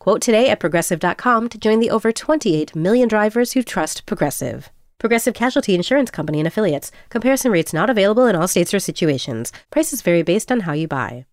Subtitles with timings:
[0.00, 4.70] Quote today at progressive.com to join the over 28 million drivers who trust Progressive.
[4.98, 6.90] Progressive Casualty Insurance Company and Affiliates.
[7.10, 9.52] Comparison rates not available in all states or situations.
[9.70, 11.26] Prices vary based on how you buy.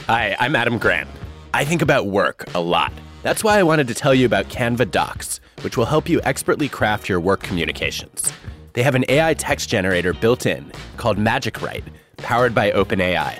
[0.00, 1.08] Hi, I'm Adam Grant.
[1.54, 2.92] I think about work a lot.
[3.22, 6.68] That's why I wanted to tell you about Canva Docs, which will help you expertly
[6.68, 8.32] craft your work communications.
[8.72, 11.84] They have an AI text generator built in called Magic Write,
[12.16, 13.38] powered by OpenAI.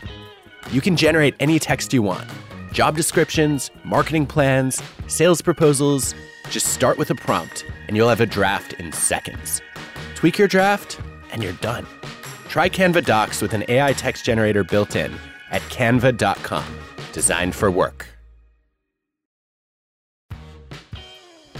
[0.70, 2.30] You can generate any text you want
[2.72, 6.14] job descriptions, marketing plans, sales proposals.
[6.50, 9.60] Just start with a prompt and you'll have a draft in seconds.
[10.14, 11.00] Tweak your draft,
[11.32, 11.86] and you're done.
[12.48, 15.12] Try Canva Docs with an AI text generator built in
[15.50, 16.64] at canva.com,
[17.12, 18.06] designed for work.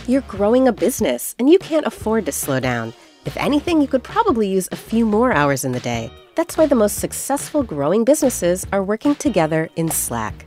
[0.07, 2.93] You're growing a business and you can't afford to slow down.
[3.25, 6.13] If anything, you could probably use a few more hours in the day.
[6.35, 10.47] That's why the most successful growing businesses are working together in Slack.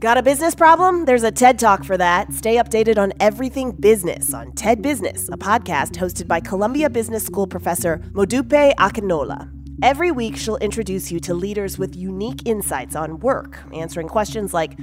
[0.00, 1.04] Got a business problem?
[1.04, 2.32] There's a TED Talk for that.
[2.32, 7.46] Stay updated on everything business on TED Business, a podcast hosted by Columbia Business School
[7.46, 9.48] professor Modupe Akinola.
[9.80, 14.76] Every week, she'll introduce you to leaders with unique insights on work, answering questions like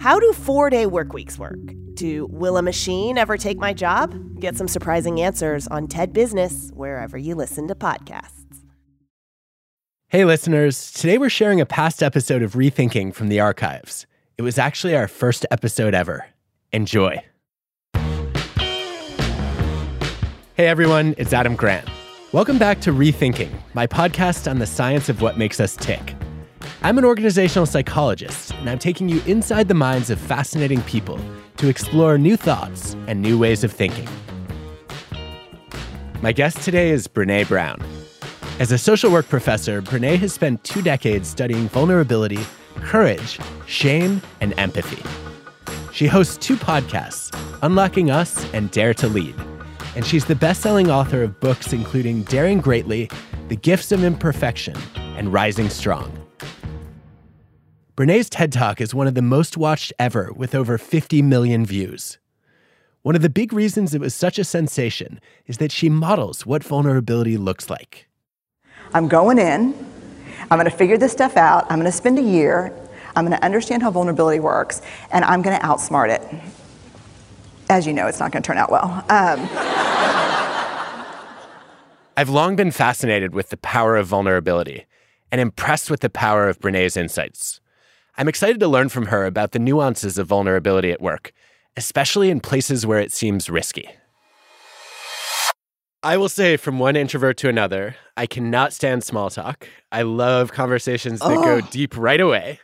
[0.00, 1.58] How do four day work weeks work?
[1.96, 4.40] To Will a machine ever take my job?
[4.40, 8.46] Get some surprising answers on TED Business, wherever you listen to podcasts.
[10.08, 10.90] Hey, listeners.
[10.90, 14.06] Today we're sharing a past episode of Rethinking from the archives.
[14.40, 16.24] It was actually our first episode ever.
[16.72, 17.22] Enjoy.
[20.54, 21.86] Hey everyone, it's Adam Grant.
[22.32, 26.14] Welcome back to Rethinking, my podcast on the science of what makes us tick.
[26.80, 31.20] I'm an organizational psychologist, and I'm taking you inside the minds of fascinating people
[31.58, 34.08] to explore new thoughts and new ways of thinking.
[36.22, 37.78] My guest today is Brene Brown.
[38.58, 42.38] As a social work professor, Brene has spent two decades studying vulnerability
[42.76, 45.02] courage, shame, and empathy.
[45.92, 49.34] She hosts two podcasts, Unlocking Us and Dare to Lead.
[49.96, 53.10] And she's the best selling author of books including Daring Greatly,
[53.48, 54.76] The Gifts of Imperfection,
[55.16, 56.16] and Rising Strong.
[57.96, 62.18] Brene's TED Talk is one of the most watched ever with over 50 million views.
[63.02, 66.62] One of the big reasons it was such a sensation is that she models what
[66.62, 68.08] vulnerability looks like.
[68.94, 69.74] I'm going in,
[70.50, 71.64] I'm going to figure this stuff out.
[71.70, 72.74] I'm going to spend a year.
[73.14, 76.22] I'm going to understand how vulnerability works, and I'm going to outsmart it.
[77.68, 79.04] As you know, it's not going to turn out well.
[79.08, 79.48] Um,
[82.16, 84.86] I've long been fascinated with the power of vulnerability
[85.30, 87.60] and impressed with the power of Brene's insights.
[88.18, 91.32] I'm excited to learn from her about the nuances of vulnerability at work,
[91.76, 93.88] especially in places where it seems risky.
[96.02, 99.68] I will say, from one introvert to another, I cannot stand small talk.
[99.92, 101.42] I love conversations that oh.
[101.42, 102.60] go deep right away.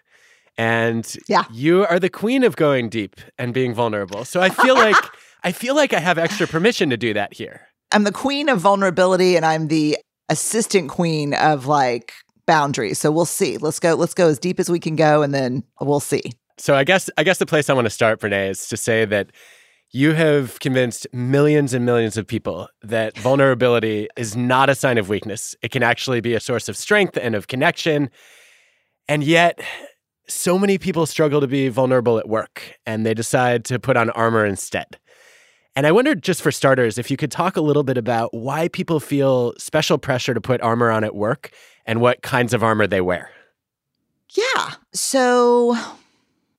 [0.56, 1.44] And yeah.
[1.52, 4.24] you are the queen of going deep and being vulnerable.
[4.24, 4.96] So I feel like
[5.44, 7.68] I feel like I have extra permission to do that here.
[7.92, 9.98] I'm the queen of vulnerability and I'm the
[10.30, 12.14] assistant queen of like
[12.46, 12.98] boundaries.
[12.98, 13.58] So we'll see.
[13.58, 16.22] Let's go let's go as deep as we can go and then we'll see.
[16.56, 19.04] So I guess I guess the place I want to start, Brene, is to say
[19.04, 19.30] that
[19.92, 25.08] you have convinced millions and millions of people that vulnerability is not a sign of
[25.08, 25.54] weakness.
[25.62, 28.10] It can actually be a source of strength and of connection.
[29.08, 29.60] And yet,
[30.28, 34.10] so many people struggle to be vulnerable at work and they decide to put on
[34.10, 34.98] armor instead.
[35.76, 38.68] And I wondered, just for starters, if you could talk a little bit about why
[38.68, 41.50] people feel special pressure to put armor on at work
[41.84, 43.30] and what kinds of armor they wear.
[44.30, 44.72] Yeah.
[44.92, 45.76] So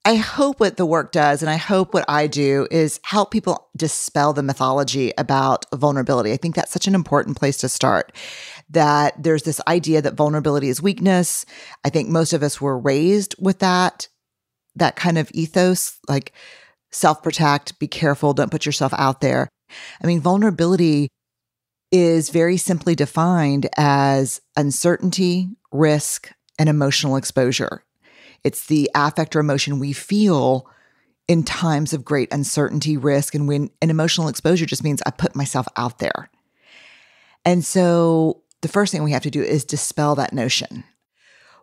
[0.07, 3.67] I hope what the work does, and I hope what I do is help people
[3.75, 6.31] dispel the mythology about vulnerability.
[6.31, 8.13] I think that's such an important place to start.
[8.69, 11.45] That there's this idea that vulnerability is weakness.
[11.83, 14.07] I think most of us were raised with that,
[14.77, 16.31] that kind of ethos, like
[16.89, 19.49] self protect, be careful, don't put yourself out there.
[20.01, 21.09] I mean, vulnerability
[21.91, 27.83] is very simply defined as uncertainty, risk, and emotional exposure.
[28.47, 30.69] It's the affect or emotion we feel
[31.27, 35.35] in times of great uncertainty, risk, and when an emotional exposure just means I put
[35.35, 36.29] myself out there.
[37.43, 40.85] And so the first thing we have to do is dispel that notion.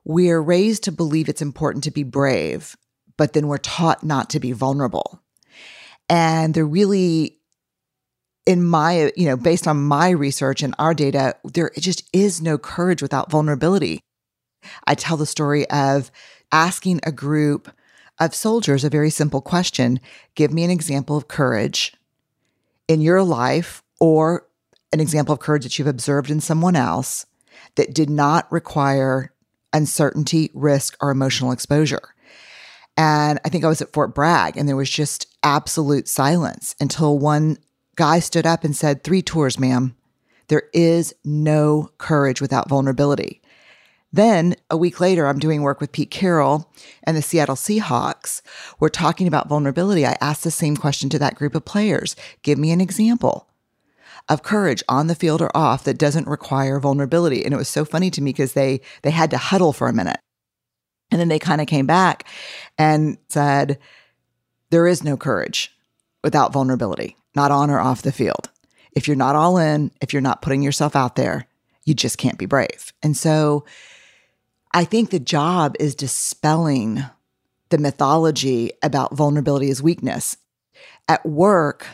[0.04, 2.76] We're raised to believe it's important to be brave,
[3.16, 5.22] but then we're taught not to be vulnerable.
[6.10, 7.38] And there really,
[8.44, 12.58] in my, you know, based on my research and our data, there just is no
[12.58, 14.00] courage without vulnerability.
[14.86, 16.10] I tell the story of
[16.54, 17.68] asking a group
[18.20, 20.00] of soldiers a very simple question
[20.36, 21.92] Give me an example of courage
[22.88, 24.46] in your life or
[24.92, 27.26] an example of courage that you've observed in someone else
[27.74, 29.32] that did not require
[29.72, 32.14] uncertainty, risk, or emotional exposure.
[32.96, 37.18] And I think I was at Fort Bragg and there was just absolute silence until
[37.18, 37.58] one
[37.96, 39.96] guy stood up and said, Three tours, ma'am.
[40.46, 43.40] There is no courage without vulnerability.
[44.14, 46.70] Then a week later, I'm doing work with Pete Carroll
[47.02, 48.42] and the Seattle Seahawks.
[48.78, 50.06] We're talking about vulnerability.
[50.06, 53.48] I asked the same question to that group of players Give me an example
[54.28, 57.44] of courage on the field or off that doesn't require vulnerability.
[57.44, 59.92] And it was so funny to me because they they had to huddle for a
[59.92, 60.20] minute.
[61.10, 62.24] And then they kind of came back
[62.78, 63.80] and said,
[64.70, 65.76] There is no courage
[66.22, 68.48] without vulnerability, not on or off the field.
[68.92, 71.48] If you're not all in, if you're not putting yourself out there,
[71.84, 72.92] you just can't be brave.
[73.02, 73.64] And so
[74.76, 77.04] I think the job is dispelling
[77.70, 80.36] the mythology about vulnerability as weakness.
[81.06, 81.86] At work,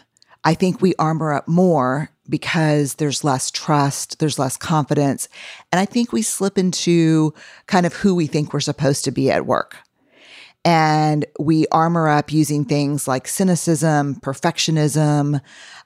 [0.44, 5.28] I think we armor up more because there's less trust, there's less confidence.
[5.70, 7.34] And I think we slip into
[7.66, 9.76] kind of who we think we're supposed to be at work.
[10.64, 15.42] And we armor up using things like cynicism, perfectionism,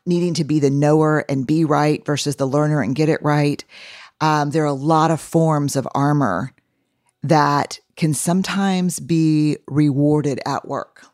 [0.07, 3.65] needing to be the knower and be right versus the learner and get it right.
[4.21, 6.54] Um, there are a lot of forms of armor
[7.25, 11.07] that can sometimes be rewarded at work.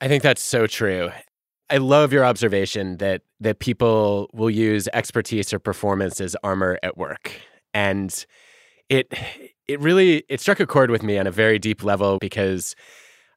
[0.00, 1.10] I think that's so true.
[1.70, 6.96] I love your observation that that people will use expertise or performance as armor at
[6.96, 7.32] work.
[7.74, 8.24] And
[8.88, 9.12] it
[9.66, 12.74] it really it struck a chord with me on a very deep level because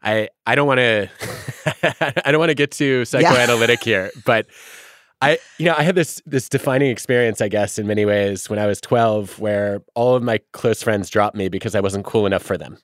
[0.01, 1.09] I I don't want to
[2.25, 4.03] I don't want to get too psychoanalytic yeah.
[4.03, 4.47] here, but
[5.21, 8.59] I you know I had this this defining experience I guess in many ways when
[8.59, 12.25] I was 12 where all of my close friends dropped me because I wasn't cool
[12.25, 12.77] enough for them.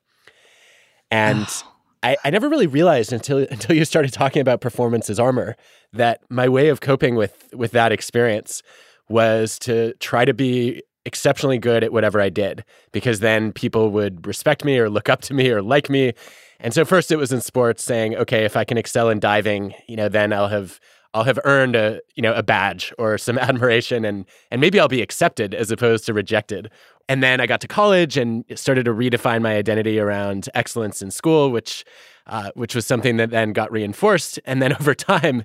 [1.09, 1.47] And
[2.03, 5.55] I, I never really realized until until you started talking about performance as armor
[5.93, 8.61] that my way of coping with with that experience
[9.09, 14.27] was to try to be exceptionally good at whatever I did because then people would
[14.27, 16.13] respect me or look up to me or like me.
[16.59, 19.73] And so first it was in sports saying, okay, if I can excel in diving,
[19.87, 20.81] you know, then I'll have
[21.13, 24.87] I'll have earned a you know a badge or some admiration and and maybe I'll
[24.87, 26.69] be accepted as opposed to rejected.
[27.09, 31.11] And then I got to college and started to redefine my identity around excellence in
[31.11, 31.85] school, which
[32.27, 34.39] uh, which was something that then got reinforced.
[34.45, 35.43] And then over time,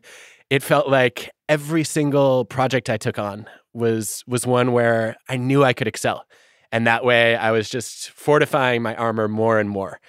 [0.51, 5.65] it felt like every single project I took on was was one where I knew
[5.65, 6.27] I could excel.
[6.71, 10.01] And that way I was just fortifying my armor more and more.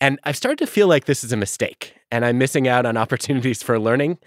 [0.00, 2.96] And I've started to feel like this is a mistake and I'm missing out on
[2.96, 4.18] opportunities for learning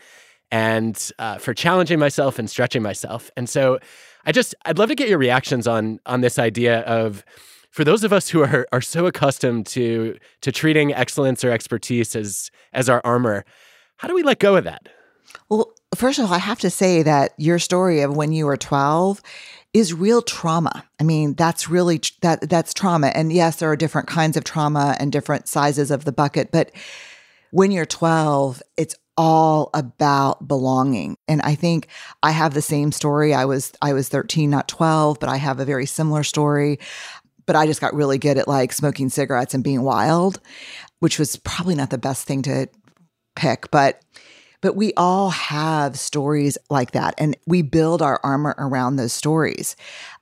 [0.52, 3.30] and uh, for challenging myself and stretching myself.
[3.38, 3.80] And so
[4.26, 7.24] I just I'd love to get your reactions on on this idea of
[7.72, 12.16] for those of us who are are so accustomed to to treating excellence or expertise
[12.16, 13.46] as as our armor,
[13.98, 14.90] how do we let go of that?
[15.50, 18.58] Well, first of all, I have to say that your story of when you were
[18.58, 19.22] 12
[19.74, 20.84] is real trauma.
[21.00, 23.08] I mean, that's really that that's trauma.
[23.08, 26.72] And yes, there are different kinds of trauma and different sizes of the bucket, but
[27.52, 31.18] when you're 12, it's all about belonging.
[31.28, 31.90] And I think
[32.24, 33.34] I have the same story.
[33.34, 36.80] I was I was 13, not 12, but I have a very similar story.
[37.46, 40.40] But I just got really good at like smoking cigarettes and being wild,
[41.00, 42.70] which was probably not the best thing to
[43.36, 44.02] pick, but
[44.62, 49.76] but we all have stories like that and we build our armor around those stories.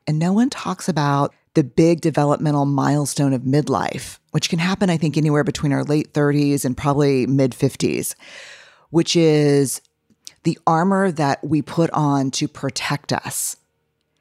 [0.08, 4.98] And no one talks about the big developmental milestone of midlife, which can happen, I
[4.98, 8.16] think, anywhere between our late 30s and probably mid 50s,
[8.90, 9.82] which is
[10.44, 13.58] the armor that we put on to protect us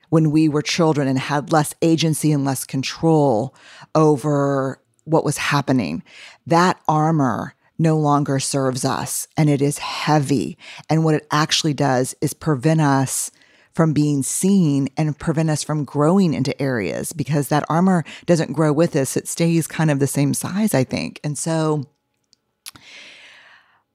[0.09, 3.55] when we were children and had less agency and less control
[3.95, 6.03] over what was happening.
[6.47, 10.57] That armor no longer serves us and it is heavy.
[10.89, 13.31] And what it actually does is prevent us
[13.75, 18.73] from being seen and prevent us from growing into areas because that armor doesn't grow
[18.73, 19.17] with us.
[19.17, 21.21] It stays kind of the same size, I think.
[21.23, 21.85] And so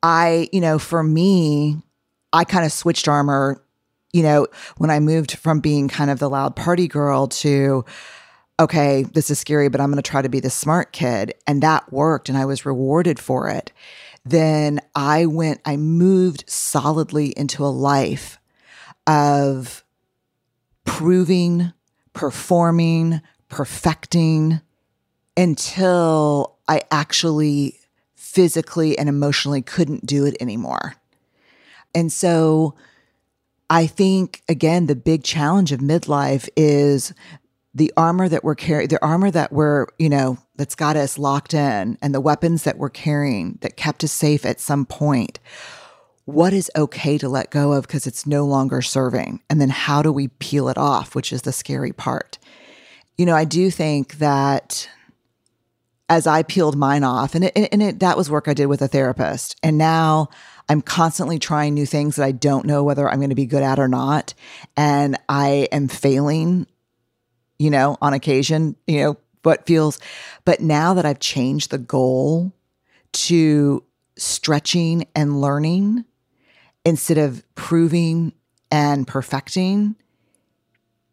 [0.03, 1.77] I, you know, for me,
[2.33, 3.61] I kind of switched armor
[4.13, 7.85] you know, when I moved from being kind of the loud party girl to,
[8.59, 11.33] okay, this is scary, but I'm going to try to be the smart kid.
[11.47, 13.71] And that worked and I was rewarded for it.
[14.25, 18.37] Then I went, I moved solidly into a life
[19.07, 19.83] of
[20.85, 21.73] proving,
[22.13, 24.61] performing, perfecting
[25.35, 27.79] until I actually
[28.31, 30.95] physically and emotionally couldn't do it anymore.
[31.93, 32.75] And so
[33.69, 37.13] I think, again, the big challenge of midlife is
[37.73, 41.53] the armor that we're carrying, the armor that we're, you know, that's got us locked
[41.53, 45.39] in and the weapons that we're carrying that kept us safe at some point.
[46.25, 49.41] What is okay to let go of because it's no longer serving?
[49.49, 52.37] And then how do we peel it off, which is the scary part?
[53.17, 54.89] You know, I do think that
[56.11, 58.81] as I peeled mine off, and it, and it, that was work I did with
[58.81, 59.55] a therapist.
[59.63, 60.27] And now
[60.67, 63.63] I'm constantly trying new things that I don't know whether I'm going to be good
[63.63, 64.33] at or not.
[64.75, 66.67] And I am failing,
[67.57, 69.99] you know, on occasion, you know, what feels,
[70.43, 72.51] but now that I've changed the goal
[73.13, 73.81] to
[74.17, 76.03] stretching and learning
[76.83, 78.33] instead of proving
[78.69, 79.95] and perfecting,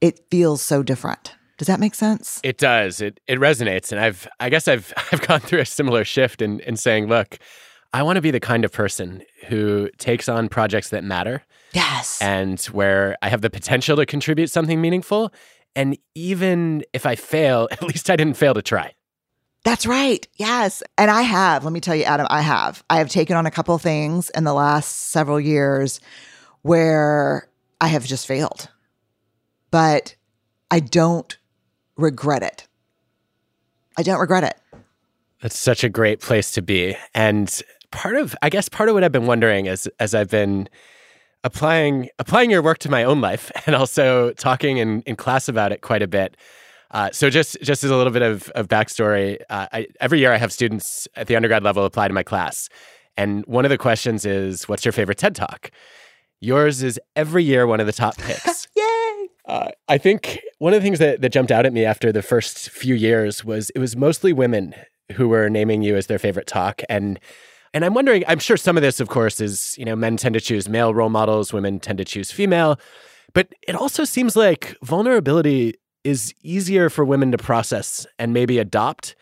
[0.00, 1.36] it feels so different.
[1.58, 2.40] Does that make sense?
[2.42, 3.00] It does.
[3.00, 3.92] It it resonates.
[3.92, 7.38] And I've I guess I've I've gone through a similar shift in in saying, look,
[7.92, 11.42] I want to be the kind of person who takes on projects that matter.
[11.72, 12.20] Yes.
[12.20, 15.32] And where I have the potential to contribute something meaningful.
[15.74, 18.94] And even if I fail, at least I didn't fail to try.
[19.64, 20.26] That's right.
[20.36, 20.82] Yes.
[20.96, 22.82] And I have, let me tell you, Adam, I have.
[22.88, 26.00] I have taken on a couple things in the last several years
[26.62, 27.48] where
[27.80, 28.68] I have just failed.
[29.70, 30.14] But
[30.70, 31.36] I don't
[31.98, 32.66] regret it.
[33.98, 34.56] I don't regret it.
[35.42, 36.96] That's such a great place to be.
[37.14, 40.68] And part of I guess part of what I've been wondering as as I've been
[41.44, 45.72] applying applying your work to my own life and also talking in, in class about
[45.72, 46.36] it quite a bit.
[46.90, 50.32] Uh, so just just as a little bit of, of backstory, uh, I, every year
[50.32, 52.70] I have students at the undergrad level apply to my class,
[53.14, 55.70] and one of the questions is, "What's your favorite TED Talk?"
[56.40, 58.47] Yours is every year one of the top picks.
[59.48, 62.22] Uh, I think one of the things that, that jumped out at me after the
[62.22, 64.74] first few years was it was mostly women
[65.12, 67.18] who were naming you as their favorite talk, and
[67.74, 70.34] and I'm wondering, I'm sure some of this, of course, is, you know, men tend
[70.34, 72.78] to choose male role models, women tend to choose female.
[73.34, 79.14] But it also seems like vulnerability is easier for women to process and maybe adopt.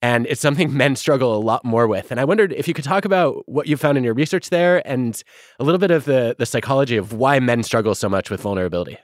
[0.00, 2.10] And it's something men struggle a lot more with.
[2.10, 4.86] And I wondered if you could talk about what you found in your research there
[4.86, 5.22] and
[5.60, 8.98] a little bit of the, the psychology of why men struggle so much with vulnerability.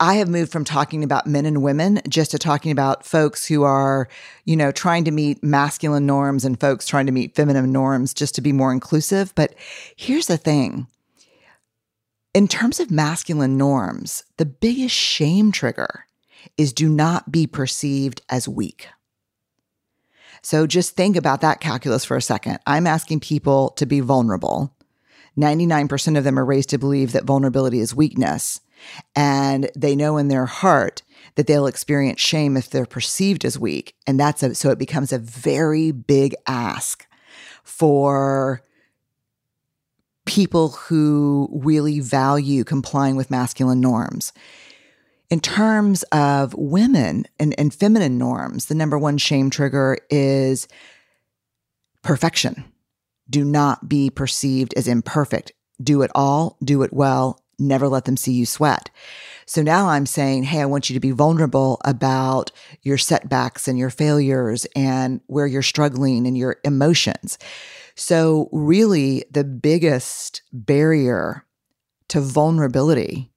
[0.00, 3.62] I have moved from talking about men and women just to talking about folks who
[3.62, 4.08] are,
[4.44, 8.34] you know, trying to meet masculine norms and folks trying to meet feminine norms just
[8.34, 9.32] to be more inclusive.
[9.34, 9.54] But
[9.96, 10.88] here's the thing
[12.34, 16.06] in terms of masculine norms, the biggest shame trigger
[16.58, 18.88] is do not be perceived as weak.
[20.42, 22.58] So just think about that calculus for a second.
[22.66, 24.76] I'm asking people to be vulnerable.
[25.38, 28.60] 99% of them are raised to believe that vulnerability is weakness.
[29.14, 31.02] And they know in their heart
[31.36, 33.94] that they'll experience shame if they're perceived as weak.
[34.06, 37.06] And that's a, so it becomes a very big ask
[37.62, 38.62] for
[40.26, 44.32] people who really value complying with masculine norms.
[45.30, 50.68] In terms of women and, and feminine norms, the number one shame trigger is
[52.02, 52.64] perfection.
[53.28, 55.52] Do not be perceived as imperfect.
[55.82, 58.90] Do it all, do it well, never let them see you sweat.
[59.46, 62.50] So now I'm saying, hey, I want you to be vulnerable about
[62.82, 67.38] your setbacks and your failures and where you're struggling and your emotions.
[67.96, 71.44] So, really, the biggest barrier
[72.08, 73.30] to vulnerability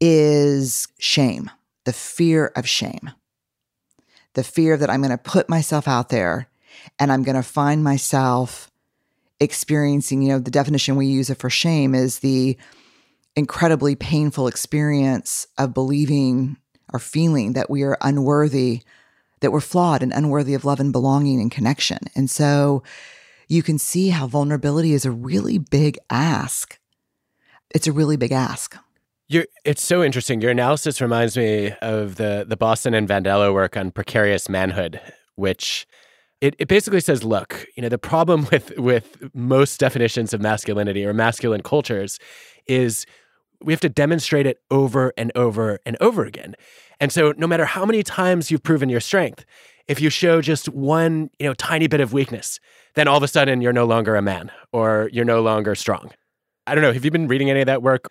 [0.00, 1.50] is shame,
[1.84, 3.10] the fear of shame,
[4.34, 6.48] the fear that I'm going to put myself out there
[6.98, 8.70] and I'm going to find myself
[9.40, 12.56] experiencing, you know, the definition we use for shame is the
[13.38, 16.56] incredibly painful experience of believing
[16.92, 18.82] or feeling that we are unworthy,
[19.40, 21.98] that we're flawed and unworthy of love and belonging and connection.
[22.14, 22.82] And so
[23.46, 26.78] you can see how vulnerability is a really big ask.
[27.70, 28.76] It's a really big ask.
[29.28, 30.40] You're, it's so interesting.
[30.40, 35.00] Your analysis reminds me of the the Bosson and Vandello work on precarious manhood,
[35.34, 35.86] which
[36.40, 41.04] it, it basically says, look, you know, the problem with with most definitions of masculinity
[41.04, 42.18] or masculine cultures
[42.66, 43.06] is
[43.62, 46.54] we have to demonstrate it over and over and over again.
[47.00, 49.44] And so no matter how many times you've proven your strength,
[49.86, 52.60] if you show just one, you know, tiny bit of weakness,
[52.94, 56.10] then all of a sudden you're no longer a man or you're no longer strong.
[56.66, 56.92] I don't know.
[56.92, 58.10] Have you been reading any of that work?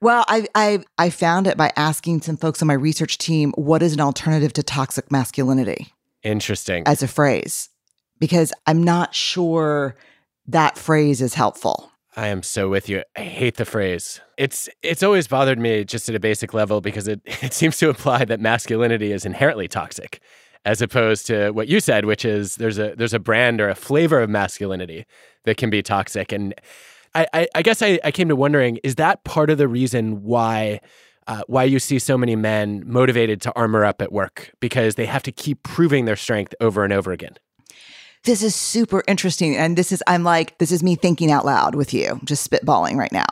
[0.00, 3.82] Well, I I I found it by asking some folks on my research team what
[3.82, 6.82] is an alternative to toxic masculinity Interesting.
[6.86, 7.70] as a phrase
[8.18, 9.96] because I'm not sure
[10.48, 11.90] that phrase is helpful.
[12.16, 13.02] I am so with you.
[13.14, 14.22] I hate the phrase.
[14.38, 17.88] It's it's always bothered me just at a basic level because it, it seems to
[17.90, 20.20] imply that masculinity is inherently toxic,
[20.64, 23.74] as opposed to what you said, which is there's a there's a brand or a
[23.74, 25.04] flavor of masculinity
[25.44, 26.32] that can be toxic.
[26.32, 26.54] And
[27.14, 30.22] I, I, I guess I, I came to wondering, is that part of the reason
[30.22, 30.80] why
[31.26, 34.52] uh, why you see so many men motivated to armor up at work?
[34.60, 37.36] Because they have to keep proving their strength over and over again.
[38.26, 39.56] This is super interesting.
[39.56, 42.96] And this is, I'm like, this is me thinking out loud with you, just spitballing
[42.96, 43.24] right now.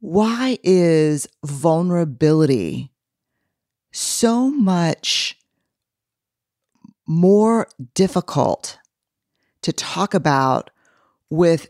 [0.00, 2.92] Why is vulnerability
[3.90, 5.38] so much
[7.06, 8.78] more difficult
[9.62, 10.68] to talk about
[11.30, 11.68] with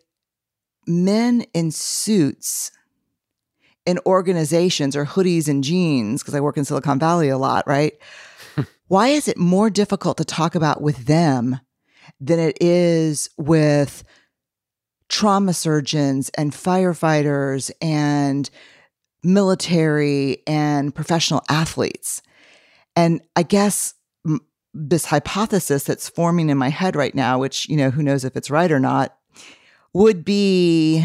[0.89, 2.73] men in suits
[3.87, 6.21] in organizations or hoodies and jeans?
[6.21, 7.93] Because I work in Silicon Valley a lot, right?
[8.89, 11.61] Why is it more difficult to talk about with them
[12.21, 14.05] than it is with
[15.09, 18.49] trauma surgeons and firefighters and
[19.23, 22.23] military and professional athletes.
[22.97, 23.95] And I guess
[24.27, 24.41] m-
[24.75, 28.37] this hypothesis that's forming in my head right now, which, you know, who knows if
[28.37, 29.17] it's right or not,
[29.93, 31.05] would be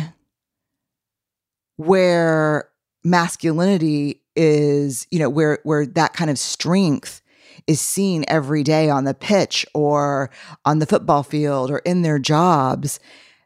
[1.75, 2.69] where
[3.03, 7.21] masculinity is, you know, where where that kind of strength
[7.65, 10.29] is seen every day on the pitch or
[10.65, 12.99] on the football field or in their jobs,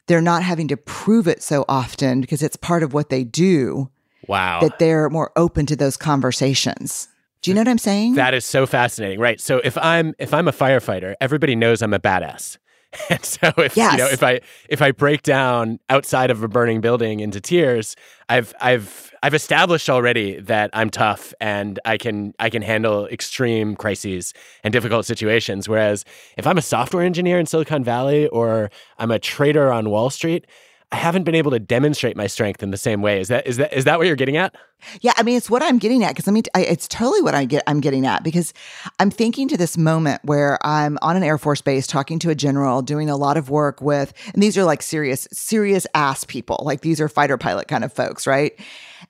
[0.07, 3.89] they're not having to prove it so often because it's part of what they do
[4.27, 4.59] Wow.
[4.61, 7.07] that they're more open to those conversations.
[7.41, 8.15] Do you know what I'm saying?
[8.15, 9.41] That is so fascinating, right?
[9.41, 12.57] So if I'm if I'm a firefighter, everybody knows I'm a badass.
[13.09, 16.81] And so if you know if I if I break down outside of a burning
[16.81, 17.95] building into tears,
[18.27, 23.75] I've I've I've established already that I'm tough and I can I can handle extreme
[23.75, 24.33] crises
[24.63, 25.69] and difficult situations.
[25.69, 26.03] Whereas
[26.37, 30.45] if I'm a software engineer in Silicon Valley or I'm a trader on Wall Street,
[30.93, 33.21] I haven't been able to demonstrate my strength in the same way.
[33.21, 34.53] Is that is that is that what you're getting at?
[34.99, 37.33] Yeah, I mean, it's what I'm getting at because I mean, I, it's totally what
[37.33, 37.63] I get.
[37.65, 38.53] I'm getting at because
[38.99, 42.35] I'm thinking to this moment where I'm on an Air Force base talking to a
[42.35, 46.61] general, doing a lot of work with, and these are like serious, serious ass people.
[46.65, 48.59] Like these are fighter pilot kind of folks, right?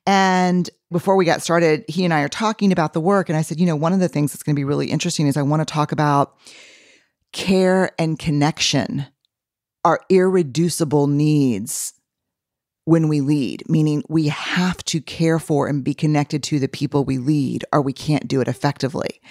[0.06, 3.42] And before we got started, he and I are talking about the work, and I
[3.42, 5.42] said, you know, one of the things that's going to be really interesting is I
[5.42, 6.38] want to talk about
[7.32, 9.08] care and connection
[9.84, 11.94] are irreducible needs
[12.86, 17.04] when we lead, meaning we have to care for and be connected to the people
[17.04, 19.22] we lead, or we can't do it effectively.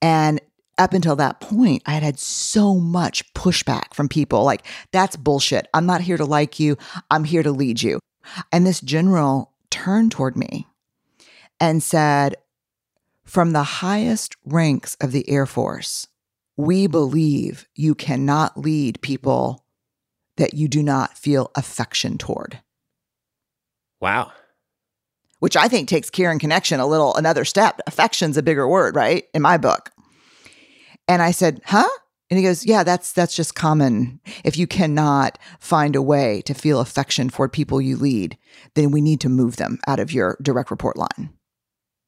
[0.00, 0.40] And
[0.78, 5.68] up until that point, I had had so much pushback from people like, that's bullshit.
[5.74, 6.76] I'm not here to like you.
[7.10, 8.00] I'm here to lead you.
[8.52, 10.66] And this general turned toward me
[11.60, 12.36] and said,
[13.24, 16.06] from the highest ranks of the Air Force,
[16.56, 19.63] we believe you cannot lead people
[20.36, 22.60] that you do not feel affection toward
[24.00, 24.32] Wow.
[25.38, 27.80] which I think takes care and connection a little another step.
[27.86, 29.24] Affection's a bigger word, right?
[29.34, 29.90] In my book.
[31.06, 31.88] And I said, "Huh?"
[32.30, 34.20] And he goes, "Yeah, that's that's just common.
[34.42, 38.38] If you cannot find a way to feel affection for people you lead,
[38.74, 41.30] then we need to move them out of your direct report line."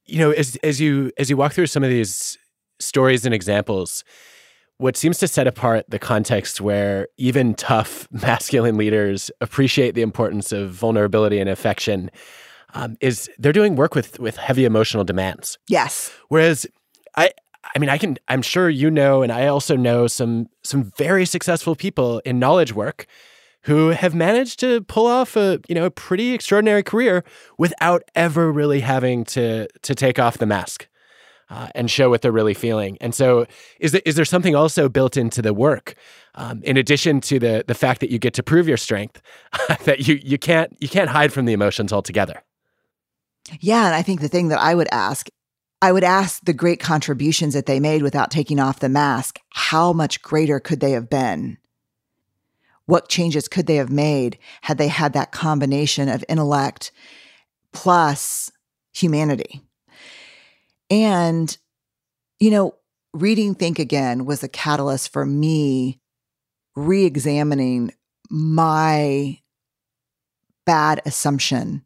[0.09, 2.39] you know as as you as you walk through some of these
[2.79, 4.05] stories and examples
[4.79, 10.53] what seems to set apart the context where even tough masculine leaders appreciate the importance
[10.53, 12.11] of vulnerability and affection
[12.75, 16.13] um, is they're doing work with with heavy emotional demands Yes.
[16.29, 16.67] whereas
[17.17, 17.31] i
[17.75, 21.25] i mean i can i'm sure you know and i also know some some very
[21.25, 23.07] successful people in knowledge work
[23.63, 27.25] who have managed to pull off a you know a pretty extraordinary career
[27.59, 30.87] without ever really having to to take off the mask
[31.49, 32.97] uh, and show what they're really feeling.
[33.01, 33.47] And so,
[33.79, 35.95] is there, is there something also built into the work,
[36.35, 39.23] um, in addition to the the fact that you get to prove your strength,
[39.85, 42.43] that you you can't you can't hide from the emotions altogether?
[43.61, 45.29] Yeah, and I think the thing that I would ask,
[45.81, 49.93] I would ask the great contributions that they made without taking off the mask, how
[49.93, 51.59] much greater could they have been?
[52.87, 56.93] What changes could they have made had they had that combination of intellect
[57.73, 58.51] plus
[58.93, 59.66] humanity?
[60.91, 61.57] And,
[62.39, 62.75] you know,
[63.13, 66.01] reading Think Again was a catalyst for me
[66.75, 67.93] re examining
[68.31, 69.41] my
[70.65, 71.83] bad assumption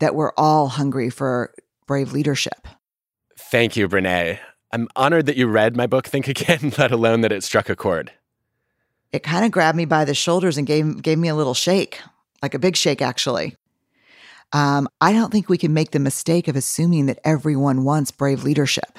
[0.00, 1.54] that we're all hungry for
[1.86, 2.66] brave leadership.
[3.38, 4.38] Thank you, Brene.
[4.72, 7.76] I'm honored that you read my book, Think Again, let alone that it struck a
[7.76, 8.10] chord.
[9.12, 12.00] It kind of grabbed me by the shoulders and gave gave me a little shake,
[12.42, 13.56] like a big shake actually.
[14.52, 18.44] Um, I don't think we can make the mistake of assuming that everyone wants brave
[18.44, 18.98] leadership.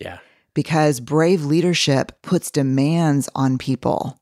[0.00, 0.18] Yeah.
[0.54, 4.18] Because brave leadership puts demands on people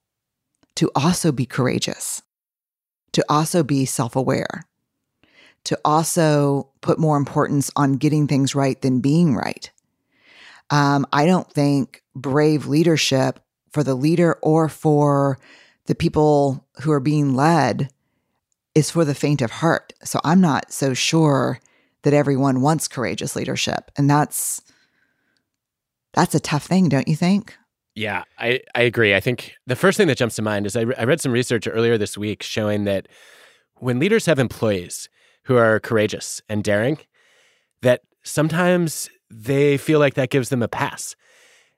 [0.77, 2.23] to also be courageous,
[3.13, 4.65] to also be self aware,
[5.65, 9.71] to also put more importance on getting things right than being right.
[10.69, 13.41] Um, I don't think brave leadership
[13.73, 15.39] for the leader or for
[15.87, 17.91] the people who are being led
[18.75, 19.93] is for the faint of heart.
[20.05, 21.61] So I'm not so sure
[22.03, 23.91] that everyone wants courageous leadership.
[23.97, 24.63] And that's
[26.15, 27.57] that's a tough thing, don't you think?
[27.95, 29.15] Yeah, I, I agree.
[29.15, 31.33] I think the first thing that jumps to mind is I, re- I read some
[31.33, 33.09] research earlier this week showing that
[33.77, 35.09] when leaders have employees
[35.45, 36.99] who are courageous and daring,
[37.83, 41.17] that sometimes they feel like that gives them a pass.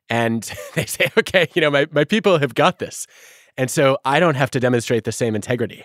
[0.08, 0.42] And
[0.74, 3.06] they say, okay, you know, my, my people have got this.
[3.56, 5.84] And so I don't have to demonstrate the same integrity,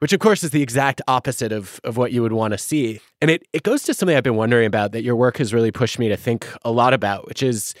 [0.00, 3.00] which of course is the exact opposite of, of what you would want to see.
[3.20, 5.70] And it, it goes to something I've been wondering about that your work has really
[5.70, 7.74] pushed me to think a lot about, which is,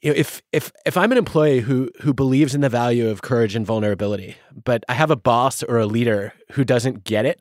[0.00, 3.22] you know, if if if I'm an employee who who believes in the value of
[3.22, 7.40] courage and vulnerability, but I have a boss or a leader who doesn't get it,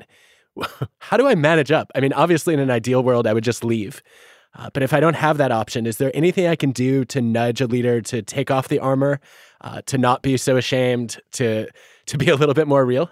[0.99, 1.91] how do I manage up?
[1.95, 4.01] I mean, obviously, in an ideal world, I would just leave.
[4.57, 7.19] Uh, but if I don't have that option, is there anything I can do to
[7.19, 9.19] nudge a leader to take off the armor,
[9.59, 11.67] uh, to not be so ashamed, to
[12.07, 13.09] to be a little bit more real?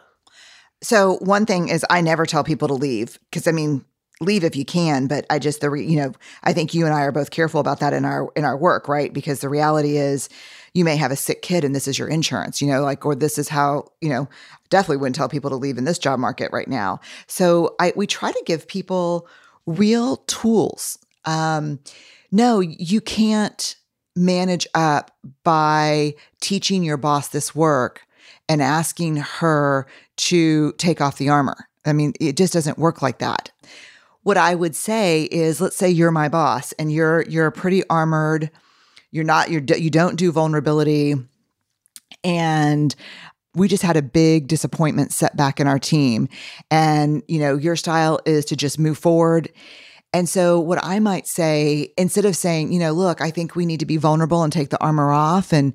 [0.84, 3.84] So one thing is, I never tell people to leave because I mean,
[4.22, 6.94] leave if you can, but I just the re, you know I think you and
[6.94, 9.12] I are both careful about that in our in our work, right?
[9.12, 10.30] Because the reality is,
[10.74, 13.16] you may have a sick kid and this is your insurance, you know, like or
[13.16, 14.30] this is how you know
[14.70, 17.00] definitely wouldn't tell people to leave in this job market right now.
[17.28, 19.28] So I we try to give people
[19.66, 21.80] real tools um,
[22.32, 23.76] no, you can't
[24.16, 25.12] manage up
[25.44, 28.02] by teaching your boss this work
[28.50, 31.68] and asking her to take off the armor.
[31.86, 33.52] I mean, it just doesn't work like that.
[34.24, 38.50] What I would say is let's say you're my boss and you're you're pretty armored.
[39.12, 41.16] You're not you're you don't do vulnerability
[42.24, 42.96] and
[43.56, 46.30] we just had a big disappointment setback in our team
[46.72, 49.52] and you know your style is to just move forward
[50.14, 53.66] and so, what I might say, instead of saying, you know, look, I think we
[53.66, 55.74] need to be vulnerable and take the armor off and,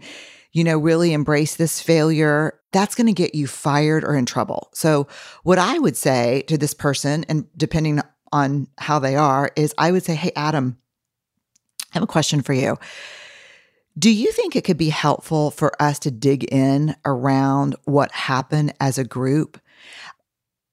[0.59, 4.71] you know, really embrace this failure, that's going to get you fired or in trouble.
[4.75, 5.07] So,
[5.44, 8.01] what I would say to this person, and depending
[8.33, 10.77] on how they are, is I would say, hey, Adam,
[11.83, 12.77] I have a question for you.
[13.97, 18.75] Do you think it could be helpful for us to dig in around what happened
[18.81, 19.61] as a group?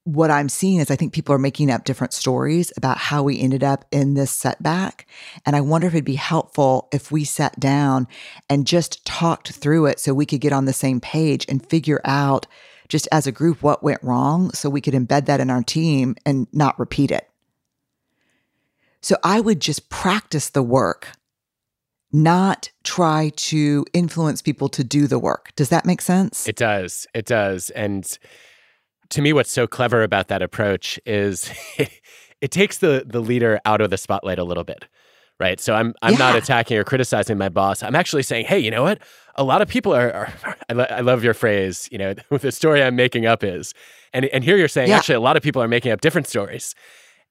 [0.05, 3.39] What I'm seeing is I think people are making up different stories about how we
[3.39, 5.07] ended up in this setback.
[5.47, 8.07] And I wonder if it'd be helpful if we sat down
[8.47, 12.01] and just talked through it so we could get on the same page and figure
[12.05, 12.45] out
[12.87, 16.15] just as a group what went wrong so we could embed that in our team
[16.23, 17.27] and not repeat it.
[19.01, 21.13] So I would just practice the work,
[22.11, 25.51] not try to influence people to do the work.
[25.55, 26.47] Does that make sense?
[26.47, 27.07] It does.
[27.15, 27.71] It does.
[27.71, 28.19] And
[29.09, 31.89] to me, what's so clever about that approach is it,
[32.41, 34.85] it takes the the leader out of the spotlight a little bit,
[35.39, 35.59] right?
[35.59, 36.19] So I'm I'm yeah.
[36.19, 37.83] not attacking or criticizing my boss.
[37.83, 38.99] I'm actually saying, hey, you know what?
[39.35, 40.11] A lot of people are.
[40.11, 40.33] are
[40.69, 41.89] I, lo- I, love your phrase.
[41.91, 43.73] You know, the story I'm making up is,
[44.13, 44.97] and and here you're saying yeah.
[44.97, 46.75] actually a lot of people are making up different stories,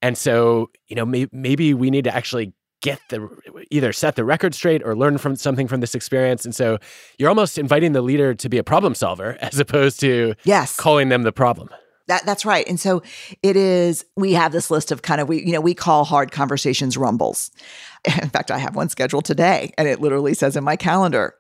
[0.03, 2.53] and so you know may, maybe we need to actually
[2.85, 3.27] get the
[3.71, 6.79] either set the record straight or learn from something from this experience and so
[7.19, 11.09] you're almost inviting the leader to be a problem solver as opposed to yes calling
[11.09, 11.71] them the problem
[12.07, 12.69] that that's right.
[12.69, 13.03] And so
[13.43, 16.33] it is we have this list of kind of we you know we call hard
[16.33, 17.51] conversations rumbles.
[18.23, 21.35] In fact, I have one scheduled today and it literally says in my calendar,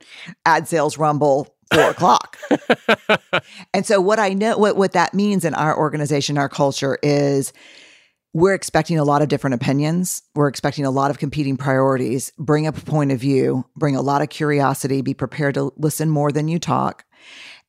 [0.46, 2.38] ad sales rumble four o'clock.
[3.74, 7.52] and so what I know what what that means in our organization, our culture is
[8.34, 10.22] we're expecting a lot of different opinions.
[10.34, 12.32] We're expecting a lot of competing priorities.
[12.36, 16.10] Bring up a point of view, bring a lot of curiosity, be prepared to listen
[16.10, 17.04] more than you talk,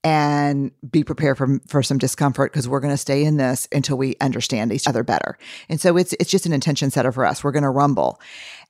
[0.03, 3.95] and be prepared for, for some discomfort because we're going to stay in this until
[3.95, 5.37] we understand each other better.
[5.69, 7.43] And so it's it's just an intention setter for us.
[7.43, 8.19] We're going to rumble.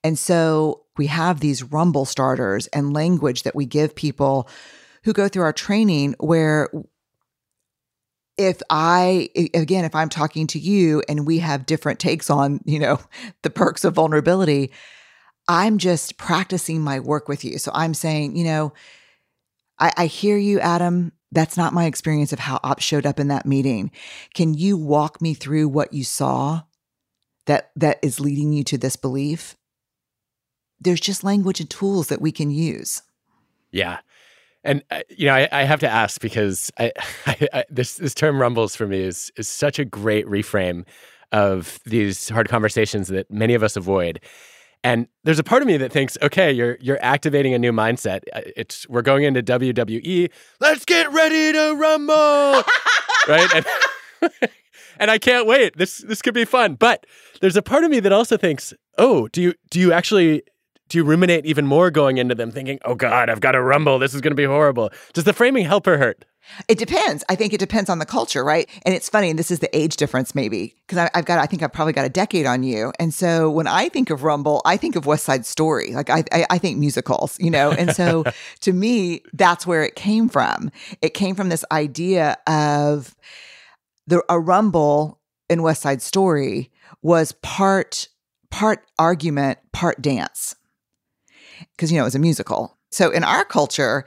[0.03, 4.49] And so we have these rumble starters and language that we give people
[5.05, 6.69] who go through our training where
[8.37, 12.79] if I, again, if I'm talking to you and we have different takes on, you
[12.79, 12.99] know,
[13.41, 14.71] the perks of vulnerability,
[15.47, 17.57] I'm just practicing my work with you.
[17.59, 18.73] So I'm saying, you know,
[19.79, 21.11] I, I hear you, Adam.
[21.31, 23.91] That's not my experience of how ops showed up in that meeting.
[24.33, 26.63] Can you walk me through what you saw
[27.45, 29.55] that that is leading you to this belief?
[30.79, 33.01] There's just language and tools that we can use.
[33.71, 33.99] Yeah.
[34.65, 36.91] And uh, you know, I, I, have to ask because I,
[37.27, 40.85] I, this this term rumbles for me is is such a great reframe
[41.31, 44.19] of these hard conversations that many of us avoid.
[44.83, 48.21] And there's a part of me that thinks, okay, you're you're activating a new mindset.
[48.33, 50.29] Uh, it's we're going into WWE.
[50.59, 52.13] Let's get ready to rumble,
[53.27, 53.49] right?
[53.55, 54.31] And,
[54.99, 55.77] and I can't wait.
[55.77, 56.75] This this could be fun.
[56.75, 57.05] But
[57.41, 60.43] there's a part of me that also thinks, oh, do you do you actually
[60.89, 63.97] do you ruminate even more going into them, thinking, oh God, I've got to rumble.
[63.97, 64.91] This is going to be horrible.
[65.13, 66.25] Does the framing help or hurt?
[66.67, 67.23] It depends.
[67.27, 68.69] I think it depends on the culture, right?
[68.85, 71.63] And it's funny, and this is the age difference, maybe, because I've got, I think
[71.63, 72.93] I've probably got a decade on you.
[72.99, 75.93] And so when I think of Rumble, I think of West Side Story.
[75.93, 77.71] Like I, I, I think musicals, you know?
[77.71, 78.23] And so
[78.61, 80.71] to me, that's where it came from.
[81.01, 83.15] It came from this idea of
[84.05, 85.19] the, a Rumble
[85.49, 86.71] in West Side Story
[87.01, 88.07] was part,
[88.51, 90.55] part argument, part dance
[91.75, 92.77] because you know it was a musical.
[92.91, 94.05] So in our culture,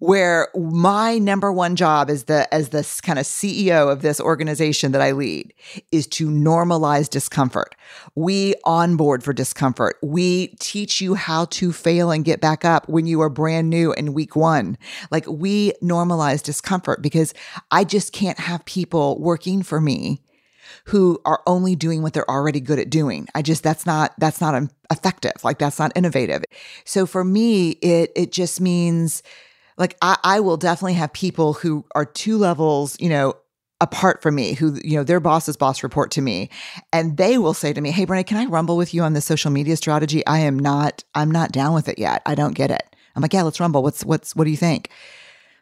[0.00, 4.92] where my number one job as the as this kind of CEO of this organization
[4.92, 5.52] that I lead
[5.92, 7.74] is to normalize discomfort.
[8.14, 9.98] We onboard for discomfort.
[10.02, 13.92] We teach you how to fail and get back up when you are brand new
[13.92, 14.78] in week 1.
[15.10, 17.34] Like we normalize discomfort because
[17.70, 20.22] I just can't have people working for me
[20.84, 23.28] who are only doing what they're already good at doing.
[23.34, 25.42] I just that's not that's not effective.
[25.42, 26.44] Like that's not innovative.
[26.84, 29.22] So for me, it it just means
[29.76, 33.34] like I, I will definitely have people who are two levels, you know,
[33.80, 36.50] apart from me, who, you know, their boss's boss report to me.
[36.92, 39.22] And they will say to me, Hey, Brene, can I rumble with you on the
[39.22, 40.24] social media strategy?
[40.26, 42.20] I am not, I'm not down with it yet.
[42.26, 42.94] I don't get it.
[43.16, 43.82] I'm like, yeah, let's rumble.
[43.82, 44.90] What's, what's, what do you think?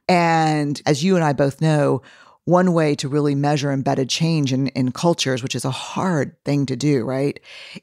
[0.08, 2.02] And as you and I both know,
[2.48, 6.64] one way to really measure embedded change in, in cultures, which is a hard thing
[6.64, 7.38] to do, right,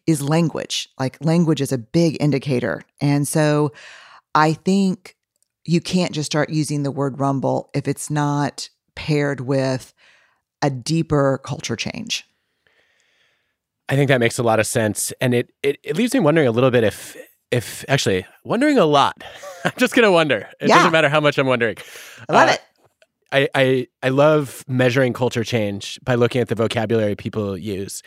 [0.08, 0.90] is language.
[0.98, 2.82] Like language is a big indicator.
[3.00, 3.74] And so
[4.34, 5.16] I think
[5.66, 9.94] you can't just start using the word rumble if it's not paired with
[10.64, 12.26] a deeper culture change.
[13.88, 15.14] I think that makes a lot of sense.
[15.22, 17.16] And it, it, it leaves me wondering a little bit if
[17.52, 19.24] if actually wondering a lot.
[19.64, 20.50] I'm just gonna wonder.
[20.60, 20.78] It yeah.
[20.78, 21.78] doesn't matter how much I'm wondering.
[22.28, 22.62] I love uh, it.
[23.32, 28.02] I, I I love measuring culture change by looking at the vocabulary people use.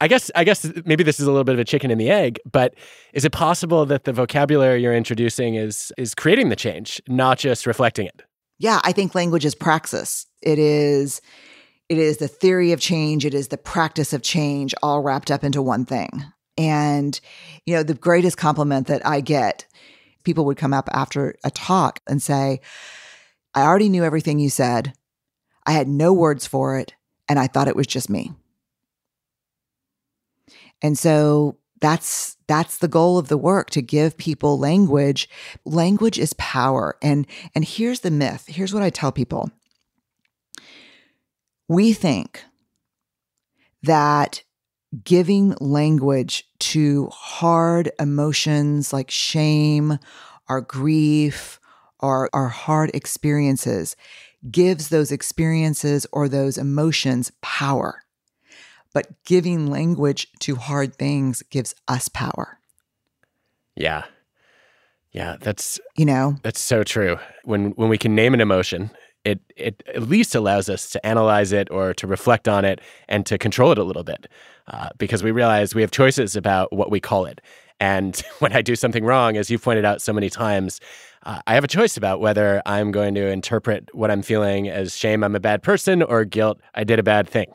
[0.00, 2.10] I guess I guess maybe this is a little bit of a chicken and the
[2.10, 2.74] egg, but
[3.14, 7.66] is it possible that the vocabulary you're introducing is is creating the change, not just
[7.66, 8.22] reflecting it?
[8.58, 10.26] Yeah, I think language is praxis.
[10.42, 11.20] It is
[11.88, 15.44] it is the theory of change, it is the practice of change all wrapped up
[15.44, 16.24] into one thing.
[16.58, 17.18] And
[17.64, 19.66] you know, the greatest compliment that I get,
[20.24, 22.60] people would come up after a talk and say,
[23.56, 24.92] I already knew everything you said.
[25.66, 26.94] I had no words for it,
[27.28, 28.32] and I thought it was just me.
[30.82, 35.28] And so that's that's the goal of the work to give people language.
[35.64, 36.96] Language is power.
[37.02, 38.44] And and here's the myth.
[38.46, 39.50] Here's what I tell people.
[41.66, 42.44] We think
[43.82, 44.42] that
[45.02, 49.98] giving language to hard emotions like shame,
[50.48, 51.58] our grief,
[52.00, 53.96] our, our hard experiences
[54.50, 58.02] gives those experiences or those emotions power.
[58.92, 62.58] But giving language to hard things gives us power.
[63.74, 64.04] Yeah.
[65.12, 67.18] Yeah, that's you know that's so true.
[67.44, 68.90] When when we can name an emotion,
[69.24, 73.24] it it at least allows us to analyze it or to reflect on it and
[73.24, 74.28] to control it a little bit,
[74.68, 77.40] uh, because we realize we have choices about what we call it.
[77.80, 80.80] And when I do something wrong, as you've pointed out so many times,
[81.24, 84.96] uh, I have a choice about whether I'm going to interpret what I'm feeling as
[84.96, 87.52] shame, I'm a bad person, or guilt, I did a bad thing.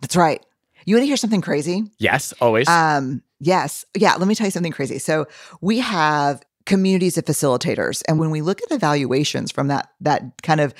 [0.00, 0.44] That's right.
[0.84, 1.90] You want to hear something crazy?
[1.98, 2.68] Yes, always.
[2.68, 3.84] Um, yes.
[3.96, 4.98] Yeah, let me tell you something crazy.
[4.98, 5.26] So
[5.60, 10.60] we have communities of facilitators and when we look at evaluations from that that kind
[10.60, 10.74] of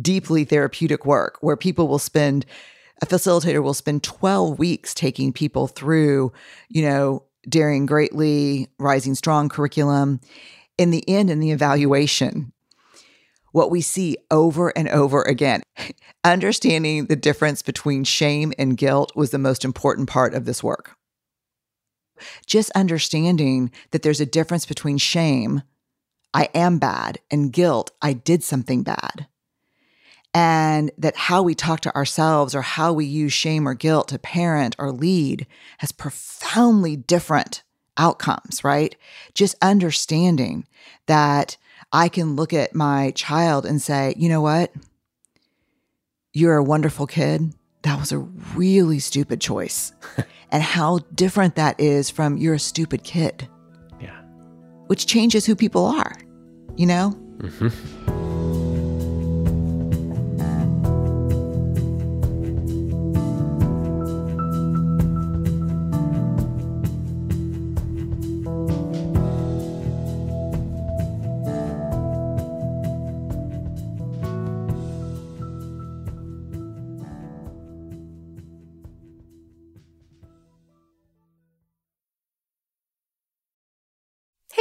[0.00, 2.44] deeply therapeutic work where people will spend
[3.00, 6.30] a facilitator will spend 12 weeks taking people through
[6.68, 10.20] you know daring greatly rising strong curriculum
[10.78, 12.52] in the end, in the evaluation,
[13.52, 15.62] what we see over and over again,
[16.24, 20.96] understanding the difference between shame and guilt was the most important part of this work.
[22.46, 25.62] Just understanding that there's a difference between shame,
[26.32, 29.26] I am bad, and guilt, I did something bad.
[30.32, 34.18] And that how we talk to ourselves or how we use shame or guilt to
[34.18, 35.46] parent or lead
[35.78, 37.62] has profoundly different
[37.96, 38.94] outcomes, right?
[39.34, 40.66] Just understanding
[41.06, 41.56] that
[41.92, 44.72] I can look at my child and say, you know what?
[46.32, 47.52] You're a wonderful kid.
[47.82, 49.92] That was a really stupid choice.
[50.52, 53.48] and how different that is from you're a stupid kid.
[54.00, 54.20] Yeah.
[54.86, 56.16] Which changes who people are,
[56.76, 57.18] you know?
[57.38, 57.99] Mm-hmm.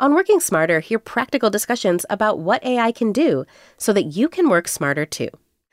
[0.00, 3.44] On Working Smarter, hear practical discussions about what AI can do
[3.76, 5.28] so that you can work smarter too.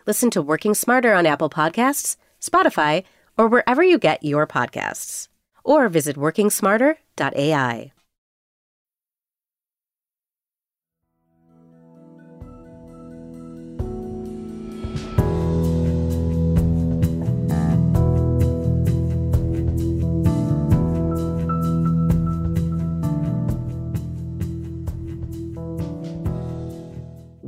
[0.08, 3.04] Listen to Working Smarter on Apple Podcasts, Spotify,
[3.38, 5.28] or wherever you get your podcasts.
[5.64, 7.92] Or visit workingsmarter.ai.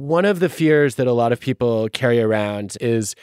[0.07, 3.15] one of the fears that a lot of people carry around is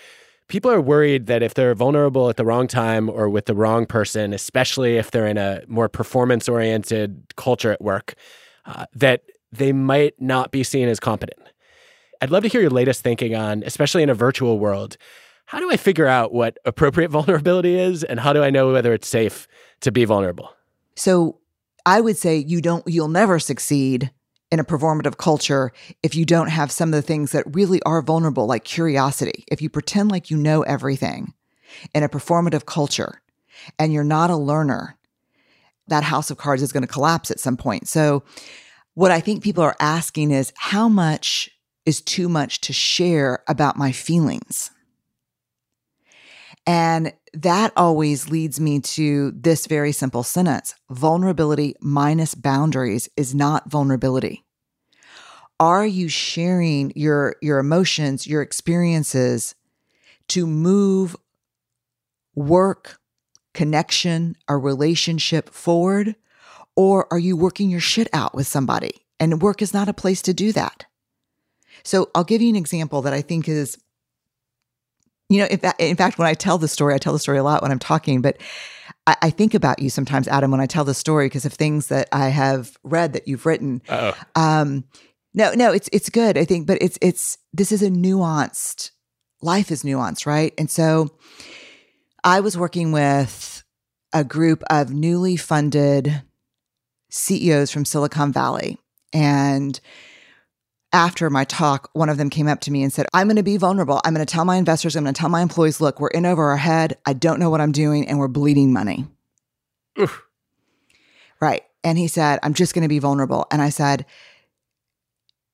[0.49, 3.87] people are worried that if they're vulnerable at the wrong time or with the wrong
[3.87, 8.14] person, especially if they're in a more performance oriented culture at work,
[8.66, 11.40] uh, that they might not be seen as competent.
[12.20, 14.97] I'd love to hear your latest thinking on, especially in a virtual world,
[15.47, 18.92] how do I figure out what appropriate vulnerability is and how do I know whether
[18.92, 19.47] it's safe
[19.81, 20.55] to be vulnerable?
[20.97, 21.38] So
[21.87, 24.11] I would say you don't you'll never succeed
[24.55, 25.73] in a performative culture
[26.05, 29.45] if you don't have some of the things that really are vulnerable, like curiosity.
[29.49, 31.35] If you pretend like you know everything
[31.93, 33.21] in a performative culture
[33.81, 34.97] and you're not a learner,
[35.88, 37.88] that house of cards is going to collapse at some point.
[37.88, 38.23] So,
[38.95, 41.51] what I think people are asking is how much
[41.85, 44.71] is too much to share about my feelings?
[46.64, 53.69] And that always leads me to this very simple sentence vulnerability minus boundaries is not
[53.69, 54.44] vulnerability
[55.64, 59.55] are you sharing your your emotions your experiences
[60.29, 61.16] to move
[62.35, 63.00] work
[63.55, 66.16] connection a relationship forward?
[66.77, 69.07] Or are you working your shit out with somebody?
[69.18, 70.85] And work is not a place to do that.
[71.83, 73.79] So i'll give you an example that i think is
[75.31, 77.38] you know, in fact, in fact, when I tell the story, I tell the story
[77.38, 78.37] a lot when I'm talking, but
[79.07, 81.87] I, I think about you sometimes, Adam, when I tell the story because of things
[81.87, 83.81] that I have read that you've written.
[84.37, 84.85] Um,
[85.35, 86.38] no, no, it's it's good.
[86.38, 88.90] I think, but it's it's this is a nuanced
[89.44, 90.55] life is nuanced, right?
[90.59, 91.11] And so
[92.25, 93.62] I was working with
[94.12, 96.23] a group of newly funded
[97.11, 98.79] CEOs from Silicon Valley.
[99.12, 99.79] And
[100.92, 103.42] after my talk, one of them came up to me and said, I'm going to
[103.42, 104.01] be vulnerable.
[104.05, 106.25] I'm going to tell my investors, I'm going to tell my employees, look, we're in
[106.25, 106.97] over our head.
[107.05, 109.07] I don't know what I'm doing, and we're bleeding money.
[109.99, 110.23] Oof.
[111.40, 111.62] Right.
[111.83, 113.47] And he said, I'm just going to be vulnerable.
[113.51, 114.07] And I said,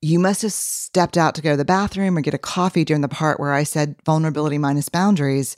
[0.03, 3.03] you must have stepped out to go to the bathroom or get a coffee during
[3.03, 5.57] the part where I said vulnerability minus boundaries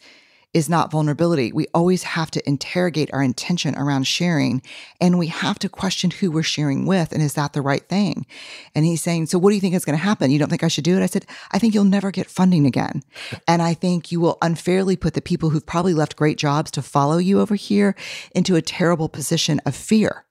[0.52, 1.50] is not vulnerability.
[1.52, 4.60] We always have to interrogate our intention around sharing
[5.00, 8.26] and we have to question who we're sharing with and is that the right thing?
[8.74, 10.30] And he's saying, So what do you think is going to happen?
[10.30, 11.02] You don't think I should do it?
[11.02, 13.02] I said, I think you'll never get funding again.
[13.48, 16.82] and I think you will unfairly put the people who've probably left great jobs to
[16.82, 17.94] follow you over here
[18.34, 20.24] into a terrible position of fear.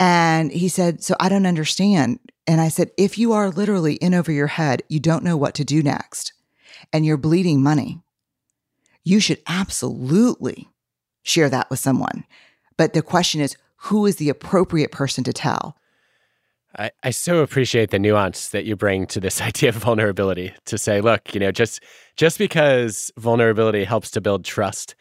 [0.00, 2.18] And he said, So I don't understand.
[2.46, 5.54] And I said, If you are literally in over your head, you don't know what
[5.54, 6.32] to do next,
[6.92, 8.00] and you're bleeding money,
[9.04, 10.68] you should absolutely
[11.22, 12.24] share that with someone.
[12.76, 15.76] But the question is, who is the appropriate person to tell?
[16.76, 20.78] I, I so appreciate the nuance that you bring to this idea of vulnerability to
[20.78, 21.82] say, look, you know, just
[22.16, 24.94] just because vulnerability helps to build trust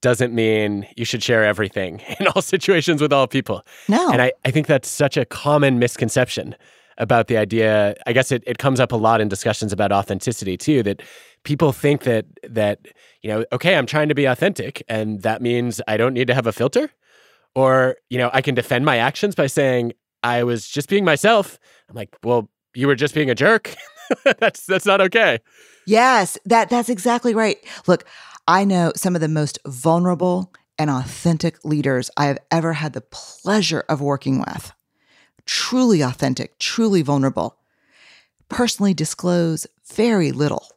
[0.00, 3.66] doesn't mean you should share everything in all situations with all people.
[3.88, 4.10] No.
[4.10, 6.54] And I, I think that's such a common misconception
[6.98, 7.94] about the idea.
[8.06, 11.02] I guess it, it comes up a lot in discussions about authenticity too, that
[11.44, 12.86] people think that that,
[13.22, 16.34] you know, okay, I'm trying to be authentic and that means I don't need to
[16.34, 16.90] have a filter.
[17.54, 21.58] Or, you know, I can defend my actions by saying I was just being myself.
[21.88, 23.74] I'm like, well, you were just being a jerk.
[24.38, 25.38] that's that's not okay.
[25.86, 27.56] Yes, that that's exactly right.
[27.86, 28.04] Look,
[28.48, 33.00] I know some of the most vulnerable and authentic leaders I have ever had the
[33.00, 34.72] pleasure of working with.
[35.46, 37.56] Truly authentic, truly vulnerable.
[38.48, 40.68] Personally disclose very little.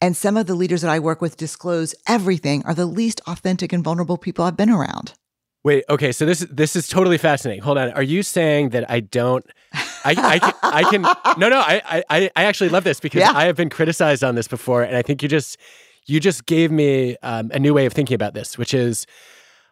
[0.00, 3.72] And some of the leaders that I work with disclose everything are the least authentic
[3.72, 5.14] and vulnerable people I've been around.
[5.62, 7.62] Wait, okay, so this this is totally fascinating.
[7.62, 9.44] Hold on, are you saying that I don't?
[9.74, 11.02] I, I, can, I can
[11.38, 13.32] no no I, I I actually love this because yeah.
[13.34, 15.58] I have been criticized on this before, and I think you just
[16.06, 19.06] you just gave me um, a new way of thinking about this, which is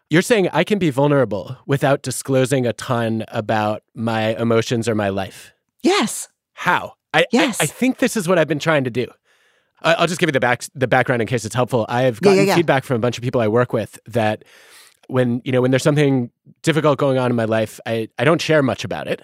[0.09, 5.09] you're saying I can be vulnerable without disclosing a ton about my emotions or my
[5.09, 5.53] life.
[5.83, 6.29] Yes.
[6.53, 6.93] How?
[7.13, 7.59] I, Yes.
[7.59, 9.07] I, I think this is what I've been trying to do.
[9.81, 11.85] I- I'll just give you the back the background in case it's helpful.
[11.89, 12.55] I've Yeah, yeah, gotten yeah.
[12.55, 14.43] feedback from a bunch of people I work with that
[15.07, 16.29] when you know when there's something
[16.63, 19.21] difficult going on in my life, I, I don't share much about it.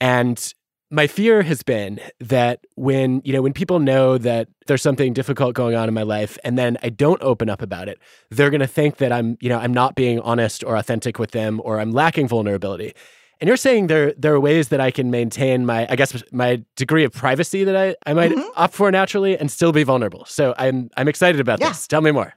[0.00, 0.54] And
[0.92, 5.54] my fear has been that when you know when people know that there's something difficult
[5.54, 7.98] going on in my life and then I don't open up about it,
[8.30, 11.30] they're going to think that I'm you know I'm not being honest or authentic with
[11.30, 12.92] them or I'm lacking vulnerability.
[13.40, 16.62] And you're saying there there are ways that I can maintain my I guess my
[16.76, 18.44] degree of privacy that I, I might Mhm.
[18.56, 20.24] opt for naturally and still be vulnerable.
[20.26, 21.68] So I'm I'm excited about Yeah.
[21.68, 21.86] this.
[21.86, 22.34] Tell me more.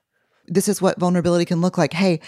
[0.48, 1.94] this is what vulnerability can look like.
[1.94, 2.20] Hey,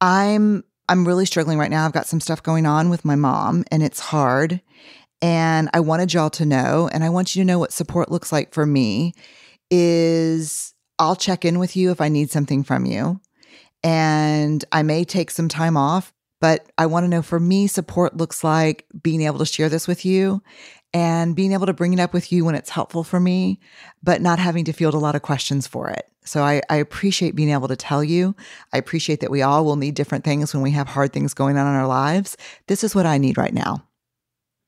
[0.00, 1.86] I'm I'm really struggling right now.
[1.86, 4.60] I've got some stuff going on with my mom and it's hard.
[5.22, 8.32] And I wanted y'all to know and I want you to know what support looks
[8.32, 9.14] like for me
[9.70, 13.20] is I'll check in with you if I need something from you.
[13.84, 18.16] And I may take some time off, but I want to know for me support
[18.16, 20.42] looks like being able to share this with you
[20.92, 23.60] and being able to bring it up with you when it's helpful for me,
[24.02, 26.06] but not having to field a lot of questions for it.
[26.24, 28.36] So I, I appreciate being able to tell you.
[28.72, 31.56] I appreciate that we all will need different things when we have hard things going
[31.56, 32.36] on in our lives.
[32.66, 33.84] This is what I need right now.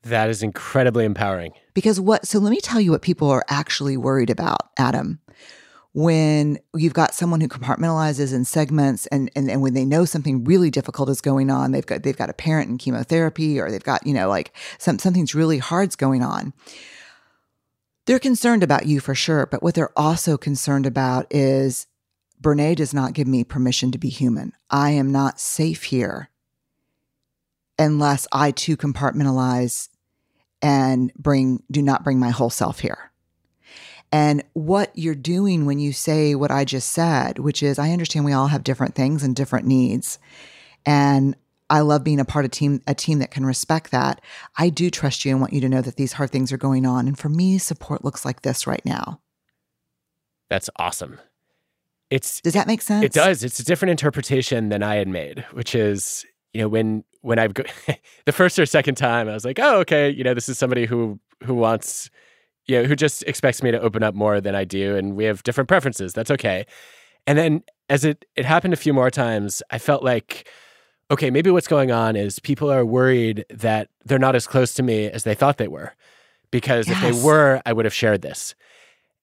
[0.05, 1.53] That is incredibly empowering.
[1.73, 5.21] Because what, so let me tell you what people are actually worried about, Adam.
[5.93, 10.43] When you've got someone who compartmentalizes and segments and, and, and when they know something
[10.45, 13.83] really difficult is going on, they've got, they've got a parent in chemotherapy or they've
[13.83, 16.53] got, you know, like some, something's really hard's going on.
[18.07, 19.47] They're concerned about you for sure.
[19.47, 21.87] But what they're also concerned about is
[22.43, 24.53] Brené does not give me permission to be human.
[24.69, 26.29] I am not safe here
[27.79, 29.89] unless I too compartmentalize
[30.65, 33.13] and bring do not bring my whole self here.
[34.11, 38.25] And what you're doing when you say what I just said, which is I understand
[38.25, 40.19] we all have different things and different needs.
[40.87, 41.37] And
[41.69, 44.23] I love being a part of team a team that can respect that.
[44.57, 46.87] I do trust you and want you to know that these hard things are going
[46.87, 47.07] on.
[47.07, 49.21] And for me, support looks like this right now.
[50.49, 51.19] That's awesome.
[52.09, 53.05] It's Does that make sense?
[53.05, 53.45] It does.
[53.45, 56.25] It's a different interpretation than I had made, which is,
[56.55, 57.65] you know, when when I've go-
[58.25, 60.87] the first or second time, I was like, oh, okay, you know, this is somebody
[60.87, 62.09] who who wants,
[62.67, 65.25] you know, who just expects me to open up more than I do, and we
[65.25, 66.15] have different preferences.
[66.15, 66.65] That's okay.
[67.27, 70.49] And then as it it happened a few more times, I felt like,
[71.11, 74.83] okay, maybe what's going on is people are worried that they're not as close to
[74.83, 75.93] me as they thought they were,
[76.51, 78.55] because if they were, I would have shared this.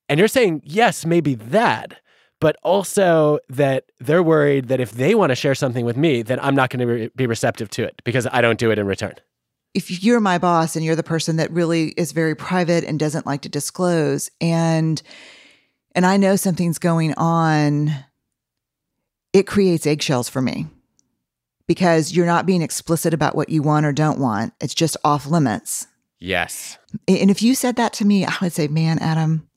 [0.09, 2.01] And you're saying, yes, maybe that,
[2.41, 6.39] but also that they're worried that if they want to share something with me, then
[6.41, 8.85] I'm not going to re- be receptive to it because I don't do it in
[8.85, 9.13] return.
[9.73, 13.25] if you're my boss and you're the person that really is very private and doesn't
[13.25, 15.01] like to disclose and
[15.95, 17.91] and I know something's going on
[19.33, 20.67] it creates eggshells for me
[21.67, 25.25] because you're not being explicit about what you want or don't want it's just off
[25.27, 25.87] limits
[26.19, 26.77] Yes.
[27.07, 29.47] and if you said that to me I would say man Adam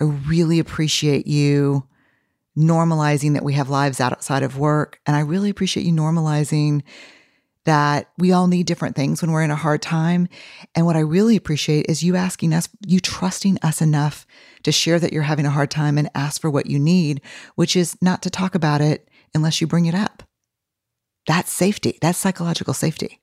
[0.00, 1.86] I really appreciate you
[2.56, 6.82] normalizing that we have lives outside of work and I really appreciate you normalizing
[7.64, 10.26] that we all need different things when we're in a hard time.
[10.74, 14.26] And what I really appreciate is you asking us, you trusting us enough
[14.62, 17.20] to share that you're having a hard time and ask for what you need,
[17.56, 20.22] which is not to talk about it unless you bring it up.
[21.26, 21.98] That's safety.
[22.00, 23.20] That's psychological safety.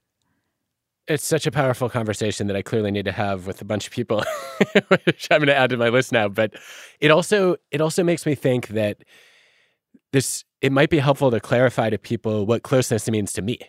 [1.08, 3.94] It's such a powerful conversation that I clearly need to have with a bunch of
[3.94, 4.24] people,
[5.06, 6.28] which I'm going to add to my list now.
[6.28, 6.56] But
[7.00, 9.04] it also it also makes me think that
[10.12, 13.60] this it might be helpful to clarify to people what closeness means to me.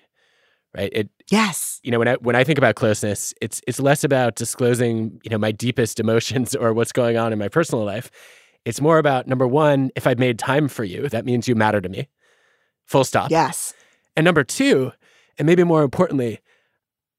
[0.75, 0.91] Right?
[0.93, 1.81] It Yes.
[1.83, 5.31] you know when I when I think about closeness, it's it's less about disclosing you
[5.31, 8.11] know my deepest emotions or what's going on in my personal life.
[8.65, 11.81] It's more about number one, if I've made time for you, that means you matter
[11.81, 12.09] to me.
[12.87, 13.31] Full stop.
[13.31, 13.75] Yes.
[14.17, 14.93] And number two,
[15.39, 16.41] and maybe more importantly,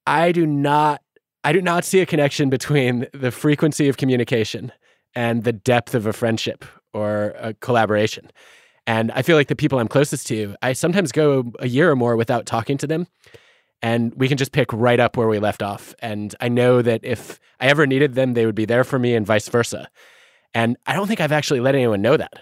[0.07, 1.01] I do not
[1.43, 4.71] I do not see a connection between the frequency of communication
[5.15, 8.31] and the depth of a friendship or a collaboration.
[8.85, 11.95] And I feel like the people I'm closest to, I sometimes go a year or
[11.95, 13.07] more without talking to them.
[13.81, 15.93] And we can just pick right up where we left off.
[15.99, 19.13] And I know that if I ever needed them, they would be there for me
[19.13, 19.89] and vice versa.
[20.53, 22.33] And I don't think I've actually let anyone know that.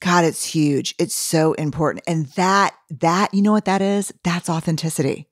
[0.00, 0.94] God, it's huge.
[0.98, 2.04] It's so important.
[2.06, 4.12] And that, that, you know what that is?
[4.22, 5.28] That's authenticity.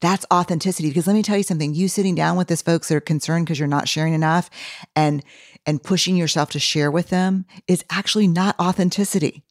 [0.00, 0.88] That's authenticity.
[0.88, 3.46] Because let me tell you something, you sitting down with these folks that are concerned
[3.46, 4.50] because you're not sharing enough
[4.94, 5.24] and,
[5.64, 9.42] and pushing yourself to share with them is actually not authenticity.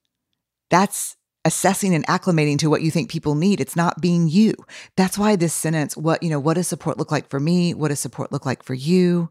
[0.69, 1.15] That's
[1.45, 3.61] assessing and acclimating to what you think people need.
[3.61, 4.53] It's not being you.
[4.97, 7.73] That's why this sentence, what, you know, what does support look like for me?
[7.73, 9.29] What does support look like for you?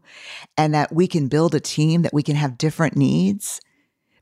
[0.57, 3.59] And that we can build a team that we can have different needs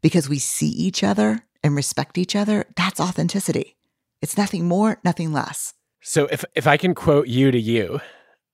[0.01, 2.65] because we see each other and respect each other.
[2.75, 3.77] That's authenticity.
[4.21, 5.75] It's nothing more, nothing less.
[6.03, 7.99] So if if I can quote you to you,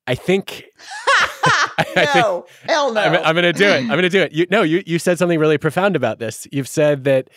[0.07, 0.65] I think.
[1.95, 3.01] no, hell no.
[3.01, 3.81] I'm, I'm going to do it.
[3.81, 4.31] I'm going to do it.
[4.33, 6.47] You, no, you, you said something really profound about this.
[6.51, 7.29] You've said that.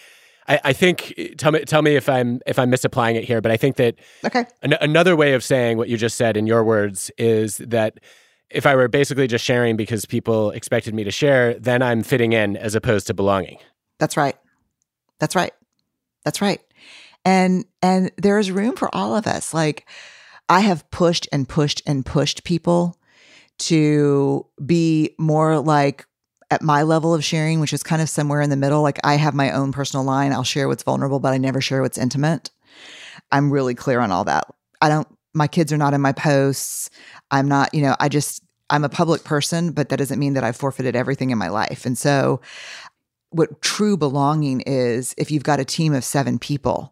[0.48, 1.14] I, I think.
[1.38, 3.96] Tell me, tell me if I'm if I'm misapplying it here, but I think that.
[4.24, 4.44] Okay.
[4.62, 8.00] An, another way of saying what you just said in your words is that
[8.50, 12.32] if I were basically just sharing because people expected me to share, then I'm fitting
[12.32, 13.58] in as opposed to belonging.
[13.98, 14.36] That's right.
[15.20, 15.52] That's right.
[16.24, 16.60] That's right.
[17.24, 19.54] And and there is room for all of us.
[19.54, 19.86] Like
[20.48, 22.98] I have pushed and pushed and pushed people
[23.58, 26.06] to be more like
[26.50, 28.82] at my level of sharing, which is kind of somewhere in the middle.
[28.82, 30.32] Like I have my own personal line.
[30.32, 32.50] I'll share what's vulnerable, but I never share what's intimate.
[33.30, 34.46] I'm really clear on all that.
[34.80, 36.90] I don't my kids are not in my posts.
[37.30, 40.44] I'm not, you know, I just I'm a public person, but that doesn't mean that
[40.44, 41.86] I've forfeited everything in my life.
[41.86, 42.40] And so
[43.30, 46.91] what true belonging is if you've got a team of 7 people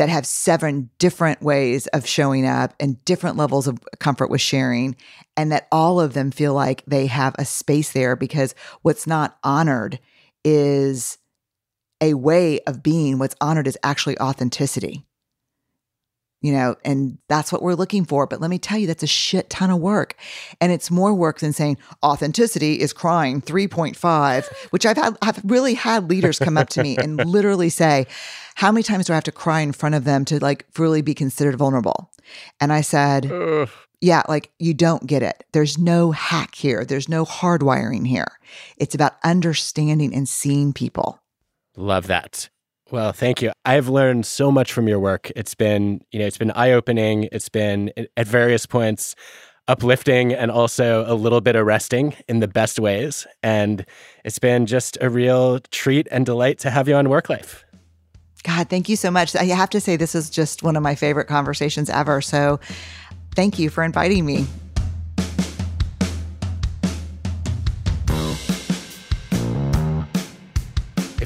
[0.00, 4.96] that have seven different ways of showing up and different levels of comfort with sharing,
[5.36, 9.36] and that all of them feel like they have a space there because what's not
[9.44, 10.00] honored
[10.42, 11.18] is
[12.00, 13.18] a way of being.
[13.18, 15.04] What's honored is actually authenticity.
[16.42, 18.26] You know, and that's what we're looking for.
[18.26, 20.16] But let me tell you, that's a shit ton of work.
[20.60, 25.74] And it's more work than saying authenticity is crying 3.5, which I've had, I've really
[25.74, 28.06] had leaders come up to me and literally say,
[28.54, 31.02] how many times do I have to cry in front of them to like really
[31.02, 32.10] be considered vulnerable?
[32.60, 33.68] And I said, Ugh.
[34.00, 35.44] yeah, like you don't get it.
[35.52, 36.84] There's no hack here.
[36.84, 38.38] There's no hardwiring here.
[38.76, 41.20] It's about understanding and seeing people.
[41.76, 42.48] Love that.
[42.90, 43.52] Well, thank you.
[43.64, 45.30] I've learned so much from your work.
[45.36, 47.28] It's been, you know, it's been eye-opening.
[47.30, 49.14] It's been eh, at various points
[49.68, 53.26] uplifting and also a little bit arresting in the best ways.
[53.42, 53.86] And
[54.24, 57.64] it's been just a real treat and delight to have you on Work Life.
[58.42, 59.36] God, thank you so much.
[59.36, 62.20] I have to say, this is just one of my favorite conversations ever.
[62.20, 62.58] So
[63.36, 64.46] thank you for inviting me.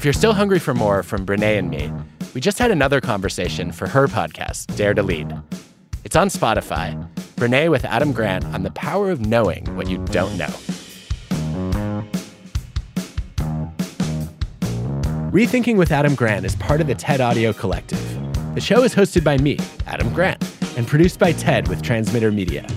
[0.05, 1.91] If you're still hungry for more from Brené and me,
[2.35, 5.35] we just had another conversation for her podcast, Dare to Lead.
[6.03, 7.09] It's on Spotify.
[7.37, 10.45] Brené with Adam Grant on the power of knowing what you don't know.
[15.31, 17.97] Rethinking with Adam Grant is part of the TED Audio Collective.
[18.53, 20.39] The show is hosted by me, Adam Grant,
[20.77, 22.67] and produced by TED with Transmitter Media.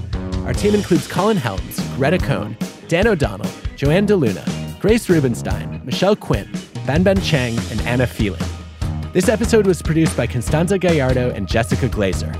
[0.46, 2.56] Our team includes Colin Helms, Greta Cohn,
[2.88, 6.48] Dan O'Donnell, Joanne DeLuna, Grace Rubenstein, Michelle Quinn,
[6.88, 8.40] Ben Ben Chang, and Anna Phelan.
[9.12, 12.34] This episode was produced by Constanza Gallardo and Jessica Glazer.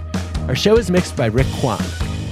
[0.49, 1.85] Our show is mixed by Rick Kwan.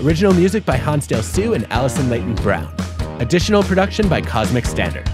[0.03, 2.75] Original music by Hansdale Hsu and Allison Leighton Brown.
[3.21, 5.07] Additional production by Cosmic Standard.